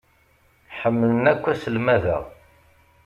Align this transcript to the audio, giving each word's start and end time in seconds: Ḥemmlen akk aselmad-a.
Ḥemmlen 0.79 1.25
akk 1.31 1.43
aselmad-a. 1.51 2.17